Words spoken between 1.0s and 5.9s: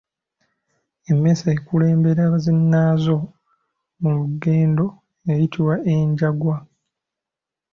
Emmese ekulembera zinnaazo mu lugendo eyitibwa